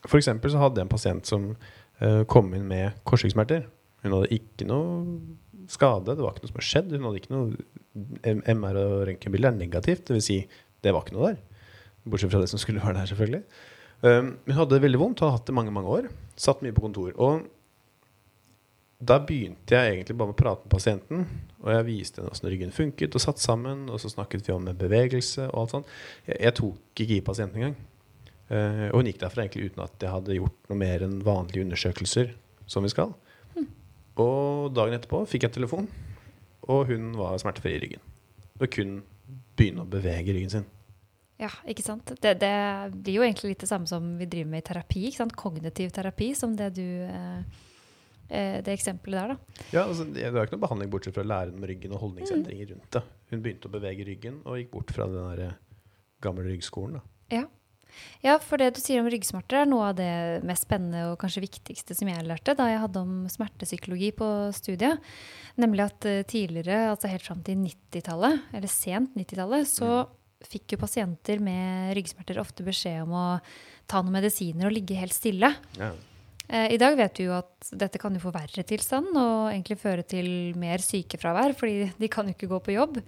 For 0.04 0.20
eksempel 0.20 0.52
så 0.52 0.60
hadde 0.60 0.82
jeg 0.82 0.88
en 0.88 0.92
pasient 0.92 1.28
som 1.28 1.48
eh, 1.54 2.22
kom 2.28 2.52
inn 2.56 2.68
med 2.68 3.00
korsryggsmerter. 3.08 3.64
Hun 4.04 4.18
hadde 4.18 4.34
ikke 4.36 4.68
noe 4.68 5.16
skade, 5.72 6.12
det 6.12 6.20
var 6.20 6.34
ikke 6.34 6.44
noe 6.44 6.52
som 6.52 6.60
hadde 6.60 6.68
skjedd. 6.68 6.92
Hun 6.92 7.08
hadde 7.08 7.22
ikke 7.22 7.32
noe 7.32 8.52
MR 8.60 8.80
og 8.82 8.96
røntgenbilde 9.08 9.48
er 9.48 9.56
negativt, 9.56 10.10
dvs. 10.10 10.26
Si, 10.28 10.42
det 10.84 10.92
var 10.92 11.06
ikke 11.06 11.16
noe 11.16 11.30
der. 11.32 11.38
Bortsett 12.04 12.34
fra 12.34 12.42
det 12.42 12.50
som 12.52 12.60
skulle 12.60 12.82
være 12.84 12.98
der, 12.98 13.08
selvfølgelig. 13.08 13.72
Um, 14.04 14.34
hun 14.44 14.58
hadde 14.58 14.76
det 14.76 14.84
veldig 14.84 15.00
vondt, 15.00 15.22
hadde 15.24 15.38
hatt 15.38 15.48
det 15.48 15.56
mange 15.56 15.72
mange 15.72 15.92
år. 15.92 16.08
Satt 16.36 16.60
mye 16.64 16.74
på 16.76 16.84
kontor. 16.84 17.14
Og 17.16 17.46
da 19.04 19.16
begynte 19.24 19.76
jeg 19.76 19.94
egentlig 19.94 20.16
bare 20.18 20.30
med 20.30 20.36
å 20.36 20.42
prate 20.42 20.66
med 20.66 20.74
pasienten. 20.74 21.24
Og 21.62 21.72
jeg 21.72 21.86
viste 21.88 22.20
henne 22.20 22.34
hvordan 22.34 22.52
ryggen 22.52 22.76
funket, 22.76 23.16
og 23.16 23.24
satt 23.24 23.40
sammen. 23.40 23.86
Og 23.88 24.02
så 24.02 24.12
snakket 24.12 24.44
vi 24.44 24.54
om 24.54 24.68
bevegelse 24.68 25.48
og 25.50 25.64
alt 25.64 25.76
sånt. 25.78 25.92
Jeg, 26.28 26.40
jeg 26.48 26.56
tok 26.60 27.04
ikke 27.06 27.16
i 27.16 27.24
pasienten 27.24 27.62
engang. 27.62 27.76
Uh, 28.52 28.90
og 28.90 29.00
hun 29.00 29.08
gikk 29.08 29.22
derfra 29.22 29.46
egentlig 29.46 29.70
uten 29.70 29.86
at 29.86 30.04
jeg 30.04 30.12
hadde 30.12 30.36
gjort 30.36 30.68
noe 30.68 30.80
mer 30.84 31.06
enn 31.06 31.20
vanlige 31.24 31.64
undersøkelser 31.64 32.34
som 32.68 32.84
vi 32.84 32.92
skal. 32.92 33.14
Og 34.20 34.70
dagen 34.74 34.94
etterpå 34.94 35.24
fikk 35.26 35.48
jeg 35.48 35.56
telefon, 35.56 35.88
og 36.70 36.90
hun 36.92 37.10
var 37.18 37.34
smertefri 37.42 37.74
i 37.74 37.80
ryggen. 37.82 38.02
Og 38.60 38.68
kunne 38.70 39.02
begynne 39.58 39.82
å 39.82 39.90
bevege 39.90 40.36
ryggen 40.36 40.52
sin. 40.52 40.68
Ja, 41.40 41.50
ikke 41.66 41.82
sant. 41.82 42.12
Det, 42.22 42.36
det 42.38 42.54
blir 42.94 43.18
jo 43.18 43.24
egentlig 43.26 43.54
litt 43.54 43.64
det 43.64 43.70
samme 43.70 43.90
som 43.90 44.12
vi 44.20 44.28
driver 44.30 44.52
med 44.52 44.62
i 44.62 44.66
terapi. 44.68 45.06
ikke 45.08 45.22
sant? 45.24 45.34
Kognitiv 45.38 45.90
terapi, 45.94 46.30
som 46.38 46.54
det 46.58 46.70
du 46.76 46.86
eh, 47.08 47.40
eh 48.28 48.62
Det 48.64 48.72
eksempelet 48.72 49.18
der, 49.18 49.34
da. 49.34 49.64
Ja, 49.72 49.82
altså, 49.88 50.04
Det 50.04 50.30
var 50.30 50.46
ikke 50.46 50.56
noe 50.56 50.66
behandling 50.68 50.92
bortsett 50.94 51.18
fra 51.18 51.26
å 51.26 51.32
lære 51.32 51.56
om 51.56 51.66
ryggen 51.66 51.96
og 51.96 52.04
holdningsendringer 52.06 52.70
rundt 52.72 52.90
det. 52.94 53.02
Hun 53.32 53.42
begynte 53.42 53.68
å 53.68 53.74
bevege 53.74 54.06
ryggen 54.06 54.40
og 54.44 54.60
gikk 54.60 54.70
bort 54.70 54.94
fra 54.94 55.10
den 55.10 55.36
der 55.36 55.58
gamle 56.22 56.46
ryggskolen. 56.46 57.00
da. 57.00 57.04
Ja. 57.40 57.44
Ja, 58.24 58.38
for 58.42 58.58
det 58.58 58.72
du 58.74 58.80
sier 58.82 59.02
om 59.02 59.08
ryggsmerter, 59.10 59.60
er 59.60 59.68
noe 59.70 59.90
av 59.92 59.98
det 59.98 60.42
mest 60.46 60.66
spennende 60.66 61.12
og 61.12 61.18
kanskje 61.20 61.44
viktigste 61.44 61.94
som 61.94 62.08
jeg 62.10 62.26
lærte 62.26 62.56
da 62.58 62.66
jeg 62.70 62.80
hadde 62.82 63.02
om 63.04 63.12
smertepsykologi 63.30 64.10
på 64.18 64.28
studiet. 64.56 65.02
Nemlig 65.60 65.84
at 65.86 66.08
uh, 66.08 66.22
tidligere, 66.26 66.88
altså 66.90 67.10
helt 67.12 67.26
fram 67.26 67.44
til 67.46 67.60
90-tallet, 67.60 68.48
eller 68.56 68.72
sent 68.72 69.14
90-tallet, 69.14 69.68
så 69.70 69.90
mm. 70.02 70.20
Fikk 70.44 70.74
jo 70.74 70.80
pasienter 70.82 71.40
med 71.42 71.94
ryggsmerter 71.98 72.40
ofte 72.42 72.66
beskjed 72.66 73.04
om 73.04 73.14
å 73.16 73.26
ta 73.90 74.00
noen 74.02 74.16
medisiner 74.18 74.68
og 74.68 74.74
ligge 74.74 74.98
helt 74.98 75.14
stille. 75.16 75.52
Ja. 75.78 75.92
Uh, 76.44 76.68
I 76.74 76.80
dag 76.80 76.96
vet 76.98 77.16
du 77.16 77.26
jo 77.26 77.36
at 77.38 77.70
dette 77.72 78.00
kan 78.00 78.12
jo 78.16 78.22
forverre 78.24 78.64
tilstanden 78.68 79.16
og 79.16 79.52
egentlig 79.52 79.78
føre 79.80 80.04
til 80.04 80.28
mer 80.60 80.84
sykefravær, 80.84 81.56
fordi 81.56 81.88
de 81.96 82.10
kan 82.12 82.28
jo 82.28 82.36
ikke 82.36 82.50
gå 82.50 82.60
på 82.66 82.76
jobb. 82.76 83.00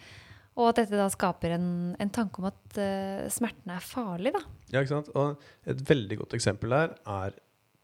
Og 0.56 0.70
at 0.70 0.78
dette 0.80 0.96
da 0.96 1.10
skaper 1.12 1.52
en, 1.58 1.68
en 2.00 2.12
tanke 2.12 2.40
om 2.40 2.48
at 2.48 2.78
uh, 2.80 3.26
smerten 3.32 3.74
er 3.74 3.84
farlig. 3.84 4.32
Da. 4.32 4.40
Ja, 4.72 4.80
ikke 4.80 4.94
sant? 4.94 5.12
Og 5.12 5.68
et 5.68 5.82
veldig 5.88 6.22
godt 6.22 6.36
eksempel 6.38 6.72
der 6.72 6.96
er 7.04 7.36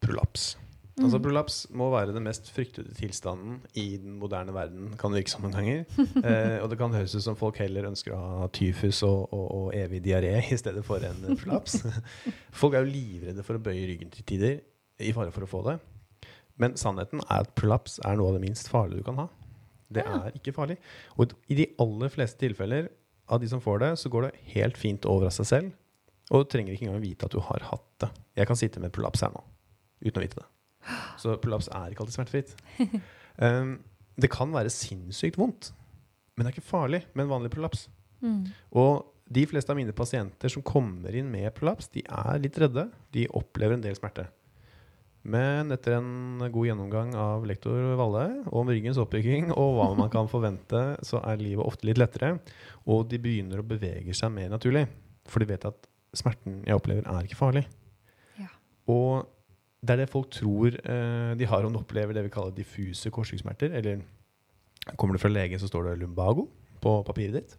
prolaps. 0.03 0.55
Mm. 0.93 1.07
Altså 1.07 1.19
Prolaps 1.25 1.59
må 1.73 1.87
være 1.89 2.13
den 2.13 2.27
mest 2.27 2.51
fryktede 2.53 2.93
tilstanden 2.93 3.63
i 3.81 3.97
den 3.97 4.19
moderne 4.21 4.53
verden, 4.53 4.91
kan 5.01 5.13
det 5.13 5.23
virke 5.23 5.33
som 5.33 5.47
noen 5.47 5.55
ganger. 5.57 5.85
eh, 6.29 6.59
og 6.61 6.69
det 6.69 6.77
kan 6.81 6.93
høres 6.93 7.15
ut 7.17 7.25
som 7.25 7.39
folk 7.39 7.61
heller 7.63 7.89
ønsker 7.89 8.13
å 8.13 8.21
ha 8.43 8.49
tyfus 8.53 9.01
og, 9.09 9.33
og, 9.33 9.47
og 9.57 9.79
evig 9.79 10.03
diaré 10.05 10.35
i 10.53 10.59
stedet 10.61 10.85
for 10.85 11.05
en 11.09 11.25
prolaps. 11.31 11.81
folk 12.61 12.77
er 12.77 12.85
jo 12.85 12.93
livredde 12.93 13.47
for 13.47 13.57
å 13.57 13.65
bøye 13.65 13.87
ryggen 13.89 14.13
til 14.13 14.29
tider 14.29 14.61
i 15.01 15.15
fare 15.17 15.33
for 15.33 15.47
å 15.47 15.51
få 15.51 15.65
det. 15.71 15.79
Men 16.61 16.77
sannheten 16.77 17.25
er 17.25 17.47
at 17.47 17.55
prolaps 17.57 17.97
er 18.05 18.19
noe 18.21 18.29
av 18.29 18.37
det 18.37 18.45
minst 18.45 18.69
farlige 18.69 19.01
du 19.01 19.09
kan 19.09 19.23
ha. 19.25 19.31
Det 19.93 20.05
er 20.09 20.37
ikke 20.37 20.55
farlig. 20.57 20.77
Og 21.21 21.33
i 21.53 21.57
de 21.57 21.71
aller 21.81 22.13
fleste 22.13 22.41
tilfeller 22.41 22.91
av 23.33 23.41
de 23.41 23.49
som 23.49 23.65
får 23.65 23.81
det, 23.81 23.93
så 24.01 24.13
går 24.13 24.29
det 24.29 24.35
helt 24.53 24.79
fint 24.81 25.09
over 25.09 25.29
av 25.29 25.37
seg 25.37 25.49
selv. 25.49 25.73
Og 26.33 26.45
du 26.45 26.53
trenger 26.53 26.77
ikke 26.77 26.89
engang 26.89 27.03
vite 27.03 27.29
at 27.29 27.35
du 27.35 27.41
har 27.45 27.65
hatt 27.73 27.89
det. 28.05 28.13
Jeg 28.41 28.49
kan 28.49 28.61
sitte 28.61 28.81
med 28.81 28.93
prolaps 28.95 29.25
her 29.25 29.33
nå 29.35 29.43
uten 30.03 30.19
å 30.19 30.25
vite 30.25 30.41
det. 30.41 30.49
Så 31.21 31.37
prolaps 31.43 31.71
er 31.73 31.93
ikke 31.93 32.05
alltid 32.05 32.19
smertefritt. 32.19 32.57
Um, 33.39 33.79
det 34.21 34.29
kan 34.33 34.51
være 34.53 34.73
sinnssykt 34.73 35.39
vondt, 35.41 35.71
men 36.37 36.45
det 36.45 36.51
er 36.51 36.57
ikke 36.59 36.69
farlig 36.69 37.03
med 37.15 37.25
en 37.25 37.31
vanlig 37.33 37.53
prolaps. 37.55 37.87
Mm. 38.21 38.51
Og 38.77 39.07
de 39.33 39.47
fleste 39.49 39.73
av 39.73 39.79
mine 39.79 39.95
pasienter 39.97 40.53
som 40.53 40.65
kommer 40.67 41.15
inn 41.17 41.31
med 41.33 41.49
prolaps, 41.57 41.89
de 41.95 42.05
er 42.05 42.41
litt 42.43 42.59
redde. 42.61 42.89
De 43.15 43.25
opplever 43.33 43.79
en 43.79 43.85
del 43.85 43.97
smerte. 43.97 44.27
Men 45.23 45.71
etter 45.71 46.01
en 46.01 46.43
god 46.51 46.67
gjennomgang 46.67 47.13
av 47.15 47.45
lektor 47.47 47.93
Valle 47.99 48.25
om 48.51 48.71
ryggens 48.71 48.99
oppbygging 48.99 49.53
og 49.55 49.77
hva 49.77 49.87
man 49.95 50.11
kan 50.11 50.31
forvente, 50.31 50.81
så 51.07 51.21
er 51.23 51.41
livet 51.41 51.63
ofte 51.65 51.87
litt 51.87 52.01
lettere. 52.03 52.35
Og 52.91 53.07
de 53.11 53.21
begynner 53.23 53.63
å 53.63 53.67
bevege 53.67 54.17
seg 54.19 54.35
mer 54.35 54.51
naturlig. 54.51 54.89
For 55.31 55.43
de 55.43 55.53
vet 55.53 55.69
at 55.69 55.87
smerten 56.19 56.61
jeg 56.67 56.77
opplever, 56.77 57.07
er 57.07 57.29
ikke 57.29 57.39
farlig. 57.39 57.63
Ja. 58.41 58.51
Og 58.91 59.31
det 59.83 59.95
er 59.95 60.03
det 60.05 60.11
folk 60.13 60.31
tror 60.31 60.77
eh, 60.79 61.33
de 61.39 61.49
har 61.51 61.65
om 61.67 61.75
de 61.75 61.81
opplever 61.81 62.15
det 62.15 62.23
vi 62.29 62.33
kaller 62.35 62.55
diffuse 62.55 63.11
korsryggsmerter. 63.11 63.75
Eller 63.75 64.03
kommer 64.97 65.17
du 65.17 65.23
fra 65.23 65.33
legen, 65.33 65.59
så 65.59 65.71
står 65.71 65.89
det 65.89 65.97
lumbago 66.03 66.47
på 66.83 67.01
papiret 67.07 67.41
ditt. 67.41 67.57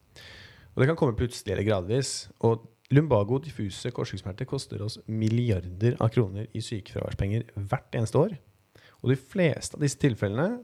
Og 0.74 0.82
det 0.82 0.88
kan 0.90 1.00
komme 1.00 1.18
plutselig 1.20 1.54
eller 1.54 1.68
gradvis. 1.68 2.14
Og 2.48 2.70
Lumbago 2.94 3.40
diffuse 3.42 3.92
korsryggsmerter 3.96 4.48
koster 4.48 4.82
oss 4.86 5.00
milliarder 5.08 5.96
av 6.04 6.12
kroner 6.14 6.50
i 6.54 6.62
sykefraværspenger 6.62 7.48
hvert 7.58 7.96
eneste 7.98 8.20
år. 8.20 8.36
Og 9.02 9.12
de 9.12 9.18
fleste 9.20 9.78
av 9.78 9.84
disse 9.84 10.00
tilfellene 10.00 10.62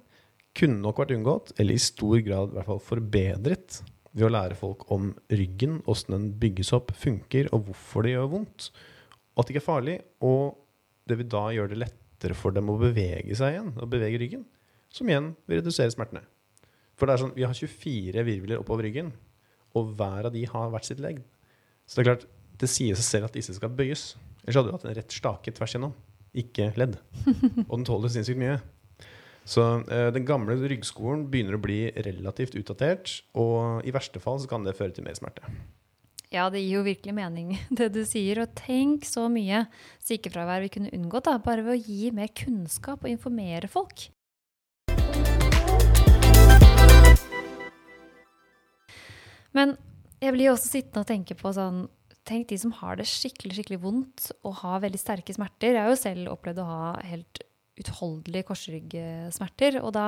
kunne 0.58 0.80
nok 0.84 1.02
vært 1.02 1.14
unngått, 1.16 1.54
eller 1.60 1.76
i 1.76 1.82
stor 1.82 2.20
grad 2.26 2.52
i 2.52 2.58
hvert 2.58 2.70
fall 2.70 2.82
forbedret, 2.84 3.82
ved 4.10 4.26
å 4.26 4.32
lære 4.34 4.58
folk 4.58 4.88
om 4.94 5.12
ryggen, 5.30 5.80
åssen 5.90 6.16
den 6.16 6.30
bygges 6.42 6.72
opp, 6.76 6.92
funker, 6.98 7.52
og 7.54 7.68
hvorfor 7.68 8.06
det 8.06 8.16
gjør 8.16 8.32
vondt. 8.32 8.72
Og 9.36 9.44
at 9.44 9.48
det 9.48 9.54
ikke 9.54 9.62
er 9.62 9.68
farlig. 9.68 9.98
Og 10.26 10.58
det 11.10 11.18
vil 11.20 11.30
da 11.32 11.48
gjøre 11.56 11.74
det 11.74 11.82
lettere 11.84 12.38
for 12.38 12.56
dem 12.56 12.70
å 12.72 12.78
bevege 12.80 13.36
seg 13.38 13.56
igjen, 13.56 13.72
og 13.78 13.92
bevege 13.92 14.22
ryggen. 14.22 14.46
Som 14.94 15.10
igjen 15.12 15.34
vil 15.50 15.62
redusere 15.62 15.94
smertene. 15.94 16.24
For 17.00 17.08
det 17.08 17.16
er 17.16 17.24
sånn, 17.24 17.36
vi 17.38 17.46
har 17.48 17.56
24 17.56 18.26
virvler 18.28 18.62
oppover 18.62 18.88
ryggen, 18.88 19.14
og 19.78 19.94
hver 19.98 20.28
av 20.28 20.34
de 20.36 20.44
har 20.50 20.74
hvert 20.74 20.88
sitt 20.88 21.02
legg. 21.04 21.22
Så 21.88 21.98
det 21.98 22.04
er 22.04 22.10
klart, 22.12 22.26
det 22.60 22.70
sier 22.72 22.98
seg 22.98 23.08
selv 23.08 23.30
at 23.30 23.38
disse 23.38 23.56
skal 23.56 23.72
bøyes. 23.72 24.12
Ellers 24.44 24.60
hadde 24.60 24.72
du 24.72 24.76
hatt 24.76 24.88
en 24.88 24.98
rett 24.98 25.16
stake 25.16 25.54
tvers 25.56 25.76
gjennom, 25.76 25.96
ikke 26.38 26.72
ledd. 26.80 26.98
Og 27.68 27.74
den 27.78 27.88
tåler 27.88 28.12
sinnssykt 28.12 28.42
mye. 28.42 28.60
Så 29.50 29.64
eh, 29.90 30.10
den 30.14 30.28
gamle 30.28 30.58
ryggskolen 30.60 31.26
begynner 31.32 31.58
å 31.58 31.64
bli 31.64 31.82
relativt 32.06 32.58
utdatert, 32.60 33.16
og 33.40 33.88
i 33.88 33.94
verste 33.96 34.22
fall 34.22 34.42
så 34.42 34.50
kan 34.52 34.68
det 34.68 34.76
føre 34.78 34.94
til 34.94 35.08
mer 35.08 35.18
smerte. 35.18 35.46
Ja, 36.30 36.44
det 36.54 36.60
gir 36.62 36.76
jo 36.78 36.86
virkelig 36.86 37.14
mening, 37.18 37.56
det 37.78 37.88
du 37.96 38.04
sier. 38.06 38.44
Og 38.44 38.54
tenk 38.58 39.08
så 39.10 39.26
mye 39.34 39.64
sykefravær 40.06 40.62
vi 40.62 40.70
kunne 40.76 40.92
unngått 40.94 41.26
da, 41.26 41.40
bare 41.42 41.66
ved 41.66 41.74
å 41.74 41.82
gi 41.82 42.12
mer 42.14 42.30
kunnskap 42.38 43.02
og 43.02 43.10
informere 43.10 43.70
folk. 43.72 44.12
Men 49.58 49.74
jeg 50.22 50.36
blir 50.36 50.52
jo 50.52 50.54
også 50.54 50.70
sittende 50.70 51.02
og 51.02 51.10
tenke 51.10 51.38
på 51.38 51.54
sånn 51.56 51.88
Tenk 52.30 52.52
de 52.52 52.58
som 52.62 52.70
har 52.78 53.00
det 53.00 53.08
skikkelig 53.10 53.56
skikkelig 53.56 53.78
vondt 53.82 54.28
og 54.46 54.60
har 54.60 54.84
veldig 54.84 55.00
sterke 55.02 55.34
smerter. 55.34 55.72
Jeg 55.74 55.82
har 55.82 55.90
jo 55.90 55.98
selv 55.98 56.30
opplevd 56.36 56.60
å 56.62 56.66
ha 56.68 56.90
helt 57.10 57.40
utholdelige 57.80 58.46
korsryggsmerter. 58.46 59.80
Og 59.82 59.96
da 59.96 60.04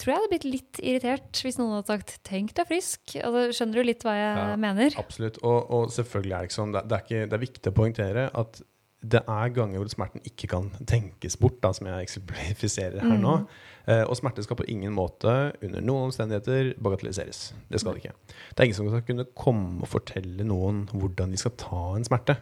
tror 0.00 0.10
jeg 0.12 0.20
hadde 0.20 0.30
blitt 0.32 0.46
litt 0.48 0.80
irritert 0.82 1.40
hvis 1.44 1.58
noen 1.60 1.76
hadde 1.76 1.92
sagt 1.92 2.14
'tenk 2.26 2.54
deg 2.56 2.68
frisk'. 2.68 3.16
Altså, 3.20 3.42
skjønner 3.58 3.80
du 3.80 3.88
litt 3.88 4.06
hva 4.06 4.14
jeg 4.18 4.36
ja, 4.40 4.56
mener? 4.60 4.96
Absolutt. 5.00 5.40
Og, 5.42 5.58
og, 5.70 5.90
selvfølgelig 5.94 6.34
er 6.34 6.38
det 6.38 6.50
ikke 6.50 6.60
sånn. 6.60 6.74
Det, 6.74 6.84
er 6.84 7.04
ikke, 7.04 7.26
det, 7.26 7.36
er 7.36 7.44
viktig 7.44 7.70
å 7.70 7.76
poengtere 7.78 8.24
at 8.34 8.62
det 9.04 9.20
er 9.28 9.52
ganger 9.52 9.82
hvor 9.82 9.90
smerten 9.92 10.24
ikke 10.24 10.48
kan 10.48 10.70
tenkes 10.88 11.36
bort, 11.36 11.58
da, 11.60 11.74
som 11.76 11.90
jeg 11.90 12.06
eksemplifiserer 12.06 13.04
her 13.04 13.18
nå. 13.20 13.34
Mm. 13.42 13.72
Eh, 13.92 14.00
og 14.08 14.16
smerte 14.16 14.40
skal 14.46 14.56
på 14.56 14.66
ingen 14.72 14.94
måte 14.96 15.34
under 15.60 15.84
noen 15.84 16.08
omstendigheter 16.08 16.72
bagatelliseres. 16.80 17.50
Det 17.68 17.82
skal 17.82 17.98
det 17.98 18.06
ikke. 18.06 18.14
Det 18.32 18.62
er 18.62 18.70
ingen 18.70 18.78
som 18.78 18.88
skal 18.88 19.04
kunne 19.04 19.28
komme 19.36 19.84
og 19.84 19.92
fortelle 19.92 20.46
noen 20.48 20.86
hvordan 20.94 21.34
de 21.34 21.40
skal 21.42 21.52
ta 21.60 21.82
en 21.98 22.08
smerte. 22.08 22.38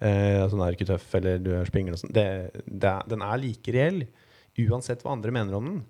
Eh, 0.00 0.40
sånn 0.48 0.64
er 0.64 0.76
ikke 0.76 0.88
tøff, 0.88 1.06
eller 1.20 1.38
du 1.40 1.52
er 1.56 1.68
springende 1.68 2.00
og 2.00 2.02
sånn. 2.06 2.16
Den 2.16 3.28
er 3.28 3.44
like 3.44 3.76
reell 3.76 4.06
uansett 4.64 5.04
hva 5.04 5.12
andre 5.12 5.36
mener 5.36 5.56
om 5.58 5.68
den. 5.68 5.84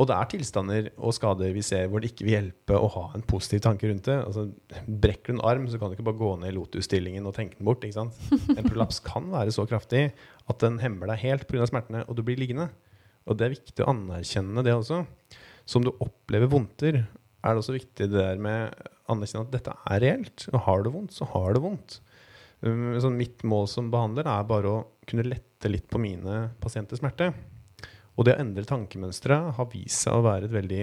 Og 0.00 0.08
det 0.08 0.16
er 0.16 0.28
tilstander 0.32 0.86
og 0.96 1.12
skader 1.12 1.52
vi 1.52 1.62
ser 1.64 1.90
hvor 1.92 2.00
det 2.00 2.12
ikke 2.12 2.24
vil 2.24 2.36
hjelpe 2.38 2.78
å 2.78 2.88
ha 2.94 3.02
en 3.12 3.24
positiv 3.28 3.60
tanke 3.66 3.90
rundt 3.90 4.06
det. 4.08 4.16
Altså, 4.24 4.46
brekker 4.88 5.34
du 5.34 5.36
en 5.36 5.44
arm, 5.50 5.66
så 5.68 5.80
kan 5.80 5.90
du 5.90 5.98
ikke 5.98 6.06
bare 6.06 6.20
gå 6.22 6.30
ned 6.40 6.48
i 6.48 6.56
lotusstillingen 6.56 7.28
og 7.28 7.34
tenke 7.36 7.58
den 7.58 7.68
bort. 7.68 7.84
En 7.84 8.68
prolaps 8.70 9.02
kan 9.04 9.28
være 9.34 9.52
så 9.52 9.66
kraftig 9.68 10.06
at 10.48 10.64
den 10.64 10.80
hemmer 10.80 11.12
deg 11.12 11.20
helt 11.26 11.44
pga. 11.50 11.68
smertene, 11.68 12.06
og 12.08 12.16
du 12.16 12.24
blir 12.24 12.40
liggende. 12.40 12.70
Og 13.28 13.36
det 13.36 13.46
er 13.46 13.54
viktig 13.58 13.84
å 13.84 13.90
anerkjenne 13.92 14.64
det 14.64 14.74
også. 14.74 15.02
Så 15.68 15.78
om 15.78 15.84
du 15.84 15.92
opplever 15.92 16.50
vondter, 16.50 17.04
er 17.42 17.52
det 17.52 17.60
også 17.60 17.76
viktig 17.76 18.08
det 18.08 18.16
der 18.16 18.40
med 18.40 18.72
å 18.72 19.12
anerkjenne 19.12 19.44
at 19.44 19.54
dette 19.58 19.76
er 19.76 20.04
reelt. 20.06 20.48
Og 20.54 20.66
har 20.70 20.82
du 20.82 20.92
vondt, 20.96 21.14
så 21.20 21.28
har 21.34 21.52
du 21.52 21.62
vondt. 21.68 22.00
Um, 22.62 22.96
mitt 23.18 23.42
mål 23.44 23.68
som 23.68 23.92
behandler 23.92 24.28
er 24.30 24.48
bare 24.48 24.72
å 24.72 24.82
kunne 25.10 25.26
lette 25.26 25.68
litt 25.68 25.88
på 25.90 26.00
mine 26.00 26.46
pasienters 26.62 27.02
smerte. 27.02 27.32
Og 28.18 28.26
det 28.28 28.36
å 28.36 28.42
endre 28.42 28.68
tankemønstre 28.68 29.38
har 29.56 29.70
vist 29.72 30.04
seg 30.04 30.18
å 30.18 30.24
være 30.26 30.48
et 30.48 30.56
veldig 30.56 30.82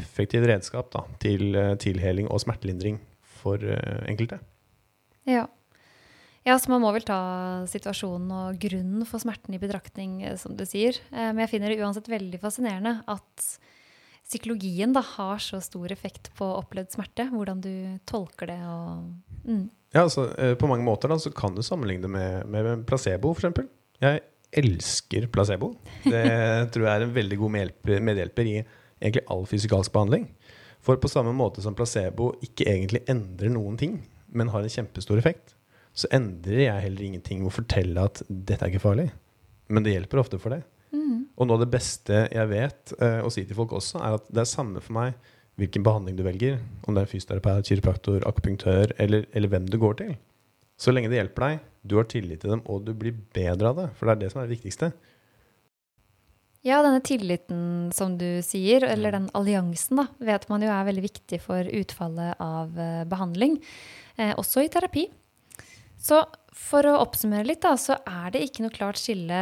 effektivt 0.00 0.46
redskap 0.46 0.92
da, 0.94 1.02
til 1.22 1.56
uh, 1.58 1.74
tilheling 1.82 2.28
og 2.30 2.42
smertelindring 2.44 3.00
for 3.40 3.58
uh, 3.58 4.04
enkelte. 4.06 4.38
Ja. 5.28 5.46
ja. 6.44 6.58
så 6.58 6.70
man 6.70 6.84
må 6.84 6.92
vel 6.94 7.06
ta 7.06 7.20
situasjonen 7.70 8.30
og 8.36 8.60
grunnen 8.62 9.08
for 9.08 9.22
smerten 9.22 9.56
i 9.56 9.60
betraktning, 9.62 10.20
eh, 10.22 10.38
som 10.40 10.56
du 10.56 10.64
sier. 10.68 10.98
Eh, 11.10 11.32
men 11.32 11.44
jeg 11.44 11.56
finner 11.56 11.72
det 11.72 11.82
uansett 11.82 12.10
veldig 12.10 12.40
fascinerende 12.42 13.00
at 13.10 13.50
psykologien 14.30 14.94
da 14.94 15.02
har 15.16 15.42
så 15.42 15.58
stor 15.64 15.90
effekt 15.92 16.30
på 16.38 16.46
opplevd 16.60 16.94
smerte. 16.94 17.26
Hvordan 17.32 17.62
du 17.64 17.74
tolker 18.08 18.52
det 18.52 18.60
og 18.62 19.10
mm. 19.44 19.68
Ja, 19.90 20.04
altså 20.04 20.28
eh, 20.38 20.54
På 20.54 20.68
mange 20.70 20.86
måter 20.86 21.10
da, 21.10 21.18
så 21.18 21.32
kan 21.34 21.56
du 21.56 21.64
sammenligne 21.66 22.06
det 22.06 22.12
med, 22.14 22.46
med 22.46 22.84
placebo, 22.86 23.34
f.eks. 23.34 23.66
Jeg 24.00 24.22
elsker 24.50 25.28
placebo. 25.32 25.74
Det 26.04 26.24
tror 26.74 26.86
jeg 26.86 26.92
er 26.92 27.06
en 27.06 27.16
veldig 27.16 27.38
god 27.40 27.56
medhjelper 28.08 28.50
i 28.50 28.56
egentlig 28.60 29.24
all 29.30 29.46
fysikalsk 29.48 29.92
behandling. 29.94 30.26
For 30.84 31.00
på 31.00 31.10
samme 31.12 31.32
måte 31.36 31.62
som 31.64 31.76
placebo 31.76 32.32
ikke 32.44 32.68
egentlig 32.68 33.04
endrer 33.10 33.52
noen 33.52 33.76
ting, 33.80 33.98
men 34.32 34.52
har 34.52 34.64
en 34.64 34.72
kjempestor 34.72 35.20
effekt, 35.20 35.54
så 35.92 36.08
endrer 36.14 36.64
jeg 36.64 36.84
heller 36.86 37.06
ingenting 37.06 37.42
ved 37.42 37.50
å 37.50 37.56
fortelle 37.58 38.06
at 38.06 38.22
dette 38.28 38.62
er 38.62 38.72
ikke 38.72 38.84
farlig. 38.86 39.10
Men 39.70 39.84
det 39.84 39.94
hjelper 39.96 40.22
ofte 40.22 40.38
for 40.40 40.54
det. 40.54 40.62
Mm. 40.94 41.26
Og 41.36 41.46
noe 41.46 41.58
av 41.58 41.64
det 41.64 41.72
beste 41.74 42.24
jeg 42.30 42.50
vet 42.50 42.94
eh, 42.98 43.20
å 43.22 43.30
si 43.32 43.44
til 43.46 43.58
folk 43.58 43.74
også, 43.76 44.00
er 44.00 44.16
at 44.18 44.30
det 44.30 44.42
er 44.42 44.50
samme 44.50 44.82
for 44.82 44.96
meg 44.96 45.14
hvilken 45.60 45.84
behandling 45.84 46.16
du 46.16 46.24
velger, 46.24 46.56
om 46.88 46.96
det 46.96 47.04
er 47.04 47.10
fysioterapeut, 47.10 47.68
kiropraktor, 47.68 48.24
akupunktør 48.28 48.94
eller, 49.02 49.26
eller 49.36 49.52
hvem 49.52 49.68
du 49.68 49.76
går 49.82 49.98
til. 50.00 50.14
Så 50.80 50.94
lenge 50.94 51.10
det 51.12 51.20
hjelper 51.20 51.46
deg, 51.46 51.62
du 51.84 51.96
har 51.98 52.08
tillit 52.08 52.40
til 52.42 52.54
dem, 52.54 52.64
og 52.68 52.84
du 52.86 52.94
blir 52.96 53.16
bedre 53.36 53.72
av 53.72 53.80
det. 53.80 53.88
For 53.98 54.08
det 54.08 54.14
er 54.14 54.22
det 54.22 54.30
som 54.32 54.40
er 54.40 54.48
det 54.48 54.56
viktigste. 54.56 54.90
Ja, 56.64 56.82
denne 56.84 57.00
tilliten 57.04 57.88
som 57.96 58.18
du 58.20 58.42
sier, 58.44 58.84
eller 58.84 59.14
den 59.16 59.30
alliansen, 59.36 60.02
da, 60.02 60.06
vet 60.20 60.44
man 60.50 60.64
jo 60.64 60.68
er 60.72 60.88
veldig 60.88 61.04
viktig 61.06 61.40
for 61.40 61.64
utfallet 61.64 62.40
av 62.44 62.76
eh, 62.76 63.04
behandling. 63.08 63.56
Eh, 64.20 64.34
også 64.40 64.66
i 64.66 64.72
terapi. 64.72 65.06
Så 66.00 66.20
for 66.56 66.84
å 66.88 66.98
oppsummere 67.00 67.48
litt, 67.48 67.62
da, 67.64 67.76
så 67.80 67.96
er 68.04 68.32
det 68.34 68.44
ikke 68.44 68.64
noe 68.64 68.76
klart 68.76 69.00
skille 69.00 69.40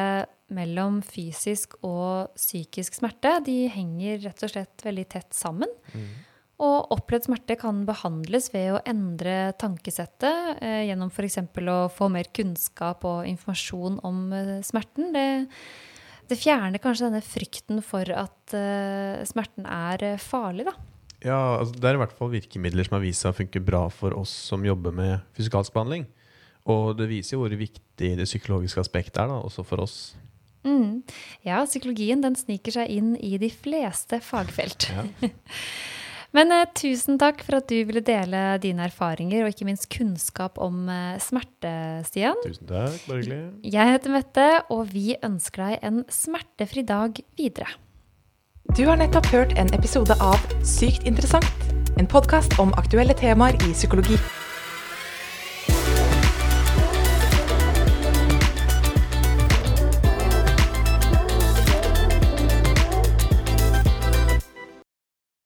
mellom 0.54 1.02
fysisk 1.04 1.75
og 1.87 2.30
psykisk 2.38 3.00
smerte. 3.00 3.35
De 3.47 3.66
henger 3.73 4.23
rett 4.28 4.47
og 4.47 4.54
slett 4.54 4.87
veldig 4.87 5.07
tett 5.11 5.35
sammen. 5.37 5.71
Mm. 5.95 6.09
Og 6.59 6.91
opplevd 6.95 7.29
smerte 7.29 7.55
kan 7.61 7.85
behandles 7.87 8.49
ved 8.50 8.73
å 8.75 8.81
endre 8.88 9.53
tankesettet 9.61 10.59
eh, 10.59 10.88
gjennom 10.88 11.12
f.eks. 11.12 11.38
å 11.47 11.79
få 11.95 12.09
mer 12.11 12.33
kunnskap 12.35 13.07
og 13.07 13.29
informasjon 13.31 14.00
om 14.07 14.25
eh, 14.35 14.57
smerten. 14.67 15.12
Det 15.15 15.29
det 16.29 16.37
fjerner 16.37 16.81
kanskje 16.83 17.09
denne 17.09 17.25
frykten 17.25 17.81
for 17.85 18.09
at 18.12 18.55
eh, 18.57 19.25
smerten 19.29 19.65
er 19.65 20.05
uh, 20.05 20.21
farlig, 20.21 20.67
da. 20.69 20.75
Ja, 21.25 21.38
altså, 21.59 21.75
det 21.75 21.88
er 21.88 21.97
i 21.97 22.03
hvert 22.03 22.15
fall 22.19 22.31
virkemidler 22.35 22.87
som 22.87 22.99
har 22.99 23.03
vist 23.03 23.25
seg 23.25 23.33
å 23.33 23.38
funke 23.38 23.62
bra 23.65 23.87
for 23.91 24.15
oss 24.15 24.33
som 24.50 24.67
jobber 24.67 24.95
med 24.95 25.25
fysikalsk 25.38 25.73
behandling. 25.75 26.05
Og 26.69 26.93
det 26.99 27.09
viser 27.09 27.35
jo 27.35 27.43
hvor 27.43 27.57
viktig 27.57 28.11
det 28.21 28.29
psykologiske 28.29 28.83
aspektet 28.85 29.23
er, 29.23 29.33
da, 29.33 29.41
også 29.41 29.65
for 29.67 29.83
oss. 29.87 29.97
Mm. 30.69 31.00
Ja, 31.47 31.62
psykologien 31.65 32.21
den 32.23 32.37
sniker 32.37 32.77
seg 32.77 32.93
inn 32.93 33.15
i 33.17 33.38
de 33.41 33.49
fleste 33.49 34.21
fagfelt. 34.23 34.91
Ja. 34.93 35.09
Men 36.37 36.53
eh, 36.53 36.67
tusen 36.77 37.17
takk 37.21 37.41
for 37.47 37.59
at 37.59 37.71
du 37.71 37.77
ville 37.89 38.03
dele 38.05 38.43
dine 38.63 38.85
erfaringer 38.89 39.47
og 39.47 39.53
ikke 39.55 39.69
minst 39.69 39.89
kunnskap 39.93 40.61
om 40.61 40.89
eh, 40.93 41.17
smerte, 41.25 41.73
Stian. 42.09 42.39
Tusen 42.45 42.69
takk, 42.69 42.99
bare 43.09 43.23
hyggelig. 43.23 43.41
Jeg 43.65 43.95
heter 43.95 44.15
Mette, 44.15 44.49
og 44.75 44.91
vi 44.93 45.15
ønsker 45.25 45.65
deg 45.65 45.87
en 45.89 46.03
smertefri 46.13 46.85
dag 46.89 47.23
videre. 47.41 47.71
Du 48.77 48.85
har 48.85 49.01
nettopp 49.01 49.31
hørt 49.33 49.57
en 49.57 49.73
episode 49.73 50.13
av 50.21 50.37
Sykt 50.61 51.09
interessant, 51.09 51.73
en 51.97 52.11
podkast 52.11 52.59
om 52.61 52.77
aktuelle 52.77 53.17
temaer 53.17 53.57
i 53.65 53.73
psykologi. 53.73 54.21